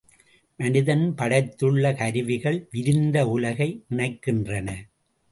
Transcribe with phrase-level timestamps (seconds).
[0.59, 4.67] மனிதன் படைத்துள்ள கருவிகள், விரிந்த உலகை இணைக்கின்றன.